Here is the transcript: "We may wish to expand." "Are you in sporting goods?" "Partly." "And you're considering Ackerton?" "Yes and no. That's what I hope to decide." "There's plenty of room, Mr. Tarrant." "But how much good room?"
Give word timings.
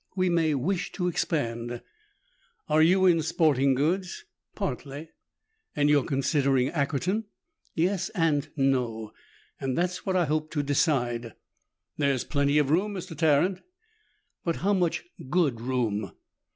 "We 0.15 0.29
may 0.31 0.55
wish 0.55 0.91
to 0.93 1.07
expand." 1.07 1.79
"Are 2.67 2.81
you 2.81 3.05
in 3.05 3.21
sporting 3.21 3.75
goods?" 3.75 4.25
"Partly." 4.55 5.11
"And 5.75 5.91
you're 5.91 6.03
considering 6.05 6.71
Ackerton?" 6.71 7.25
"Yes 7.75 8.09
and 8.15 8.49
no. 8.57 9.13
That's 9.59 10.03
what 10.03 10.15
I 10.15 10.25
hope 10.25 10.49
to 10.53 10.63
decide." 10.63 11.35
"There's 11.99 12.23
plenty 12.23 12.57
of 12.57 12.71
room, 12.71 12.95
Mr. 12.95 13.15
Tarrant." 13.15 13.61
"But 14.43 14.55
how 14.65 14.73
much 14.73 15.03
good 15.29 15.61
room?" 15.61 16.11